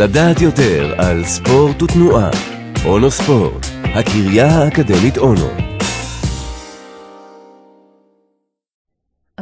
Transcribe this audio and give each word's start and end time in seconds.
לדעת 0.00 0.40
יותר 0.40 0.94
על 0.98 1.24
ספורט 1.24 1.82
ותנועה. 1.82 2.30
אונו 2.84 3.10
ספורט, 3.10 3.66
הקריה 3.82 4.46
האקדמית 4.46 5.18
אונו. 5.18 5.48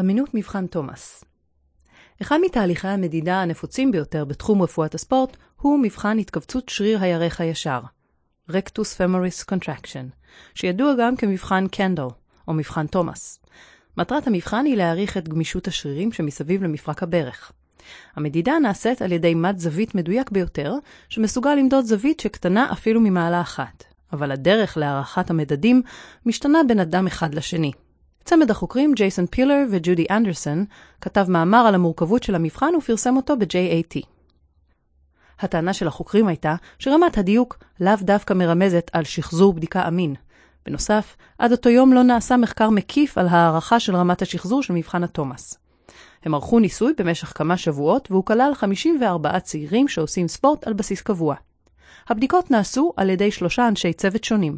אמינות 0.00 0.34
מבחן 0.34 0.66
תומאס 0.66 1.24
אחד 2.22 2.38
מתהליכי 2.44 2.88
המדידה 2.88 3.42
הנפוצים 3.42 3.92
ביותר 3.92 4.24
בתחום 4.24 4.62
רפואת 4.62 4.94
הספורט 4.94 5.36
הוא 5.60 5.78
מבחן 5.82 6.18
התכווצות 6.18 6.68
שריר 6.68 7.02
הירך 7.02 7.40
הישר, 7.40 7.80
Rectus 8.50 8.98
Femoris 8.98 9.52
Contraction, 9.52 10.06
שידוע 10.54 10.94
גם 10.98 11.16
כמבחן 11.16 11.66
קנדל, 11.68 12.08
או 12.48 12.52
מבחן 12.52 12.86
תומאס. 12.86 13.40
מטרת 13.96 14.26
המבחן 14.26 14.64
היא 14.64 14.76
להעריך 14.76 15.16
את 15.16 15.28
גמישות 15.28 15.68
השרירים 15.68 16.12
שמסביב 16.12 16.62
למפרק 16.62 17.02
הברך. 17.02 17.52
המדידה 18.16 18.58
נעשית 18.58 19.02
על 19.02 19.12
ידי 19.12 19.34
מד 19.34 19.58
זווית 19.58 19.94
מדויק 19.94 20.30
ביותר, 20.30 20.74
שמסוגל 21.08 21.54
למדוד 21.54 21.84
זווית 21.84 22.20
שקטנה 22.20 22.72
אפילו 22.72 23.00
ממעלה 23.00 23.40
אחת, 23.40 23.84
אבל 24.12 24.32
הדרך 24.32 24.76
להערכת 24.76 25.30
המדדים 25.30 25.82
משתנה 26.26 26.58
בין 26.68 26.80
אדם 26.80 27.06
אחד 27.06 27.34
לשני. 27.34 27.72
צמד 28.24 28.50
החוקרים 28.50 28.94
ג'ייסון 28.94 29.26
פילר 29.26 29.64
וג'ודי 29.70 30.06
אנדרסון 30.10 30.64
כתב 31.00 31.26
מאמר 31.28 31.58
על 31.58 31.74
המורכבות 31.74 32.22
של 32.22 32.34
המבחן 32.34 32.74
ופרסם 32.78 33.16
אותו 33.16 33.36
ב-JAT. 33.38 34.06
הטענה 35.40 35.72
של 35.72 35.88
החוקרים 35.88 36.28
הייתה 36.28 36.54
שרמת 36.78 37.18
הדיוק 37.18 37.58
לאו 37.80 37.92
דווקא 38.00 38.34
מרמזת 38.34 38.90
על 38.92 39.04
שחזור 39.04 39.52
בדיקה 39.52 39.88
אמין. 39.88 40.14
בנוסף, 40.66 41.16
עד 41.38 41.52
אותו 41.52 41.68
יום 41.68 41.92
לא 41.92 42.02
נעשה 42.02 42.36
מחקר 42.36 42.70
מקיף 42.70 43.18
על 43.18 43.28
הערכה 43.28 43.80
של 43.80 43.96
רמת 43.96 44.22
השחזור 44.22 44.62
של 44.62 44.72
מבחן 44.72 45.04
התומאס. 45.04 45.58
הם 46.24 46.34
ערכו 46.34 46.58
ניסוי 46.58 46.92
במשך 46.98 47.32
כמה 47.34 47.56
שבועות, 47.56 48.10
והוא 48.10 48.24
כלל 48.24 48.52
54 48.54 49.40
צעירים 49.40 49.88
שעושים 49.88 50.28
ספורט 50.28 50.66
על 50.66 50.72
בסיס 50.72 51.00
קבוע. 51.00 51.34
הבדיקות 52.08 52.50
נעשו 52.50 52.92
על 52.96 53.10
ידי 53.10 53.30
שלושה 53.30 53.68
אנשי 53.68 53.92
צוות 53.92 54.24
שונים. 54.24 54.56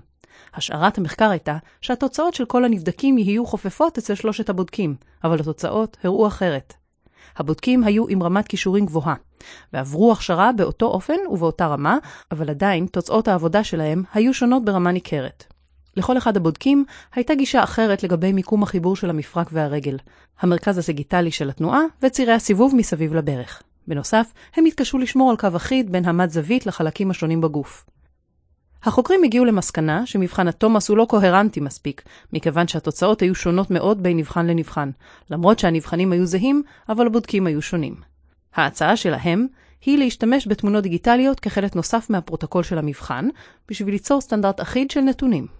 השערת 0.54 0.98
המחקר 0.98 1.30
הייתה 1.30 1.56
שהתוצאות 1.80 2.34
של 2.34 2.44
כל 2.44 2.64
הנבדקים 2.64 3.18
יהיו 3.18 3.46
חופפות 3.46 3.98
אצל 3.98 4.14
שלושת 4.14 4.48
הבודקים, 4.48 4.94
אבל 5.24 5.40
התוצאות 5.40 5.96
הראו 6.04 6.26
אחרת. 6.26 6.74
הבודקים 7.36 7.84
היו 7.84 8.08
עם 8.08 8.22
רמת 8.22 8.48
כישורים 8.48 8.86
גבוהה, 8.86 9.14
ועברו 9.72 10.12
הכשרה 10.12 10.52
באותו 10.52 10.86
אופן 10.86 11.16
ובאותה 11.30 11.66
רמה, 11.66 11.98
אבל 12.32 12.50
עדיין 12.50 12.86
תוצאות 12.86 13.28
העבודה 13.28 13.64
שלהם 13.64 14.02
היו 14.14 14.34
שונות 14.34 14.64
ברמה 14.64 14.92
ניכרת. 14.92 15.57
לכל 15.98 16.18
אחד 16.18 16.36
הבודקים 16.36 16.84
הייתה 17.14 17.34
גישה 17.34 17.62
אחרת 17.62 18.02
לגבי 18.02 18.32
מיקום 18.32 18.62
החיבור 18.62 18.96
של 18.96 19.10
המפרק 19.10 19.48
והרגל, 19.52 19.96
המרכז 20.40 20.78
הסגיטלי 20.78 21.30
של 21.30 21.50
התנועה 21.50 21.80
וצירי 22.02 22.32
הסיבוב 22.32 22.74
מסביב 22.74 23.14
לברך. 23.14 23.62
בנוסף, 23.88 24.32
הם 24.56 24.64
התקשו 24.64 24.98
לשמור 24.98 25.30
על 25.30 25.36
קו 25.36 25.48
אחיד 25.56 25.92
בין 25.92 26.04
המד 26.04 26.30
זווית 26.30 26.66
לחלקים 26.66 27.10
השונים 27.10 27.40
בגוף. 27.40 27.86
החוקרים 28.82 29.24
הגיעו 29.24 29.44
למסקנה 29.44 30.06
שמבחן 30.06 30.48
התומאס 30.48 30.88
הוא 30.88 30.96
לא 30.96 31.04
קוהרנטי 31.04 31.60
מספיק, 31.60 32.02
מכיוון 32.32 32.68
שהתוצאות 32.68 33.20
היו 33.20 33.34
שונות 33.34 33.70
מאוד 33.70 34.02
בין 34.02 34.16
נבחן 34.16 34.46
לנבחן, 34.46 34.90
למרות 35.30 35.58
שהנבחנים 35.58 36.12
היו 36.12 36.26
זהים, 36.26 36.62
אבל 36.88 37.06
הבודקים 37.06 37.46
היו 37.46 37.62
שונים. 37.62 37.94
ההצעה 38.54 38.96
שלהם 38.96 39.46
היא 39.84 39.98
להשתמש 39.98 40.48
בתמונות 40.48 40.82
דיגיטליות 40.82 41.40
כחלק 41.40 41.76
נוסף 41.76 42.10
מהפרוטוקול 42.10 42.62
של 42.62 42.78
המבחן, 42.78 43.28
בשביל 43.68 43.94
ליצור 43.94 44.20
סטנדרט 44.20 44.60
אחיד 44.60 44.90
של 44.90 45.00
נתונים. 45.00 45.57